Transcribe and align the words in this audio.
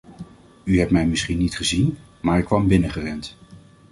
U 0.63 0.79
hebt 0.79 0.91
mij 0.91 1.05
misschien 1.07 1.37
niet 1.37 1.55
gezien, 1.55 1.97
maar 2.21 2.39
ik 2.39 2.45
kwam 2.45 2.67
binnengerend. 2.67 3.37